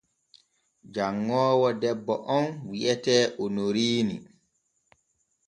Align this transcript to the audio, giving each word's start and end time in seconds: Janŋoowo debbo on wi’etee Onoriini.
Janŋoowo 0.93 1.67
debbo 1.81 2.13
on 2.37 2.45
wi’etee 2.69 3.23
Onoriini. 3.43 4.15